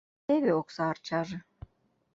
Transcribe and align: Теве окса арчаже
Теве 0.25 0.51
окса 0.59 0.83
арчаже 0.91 1.37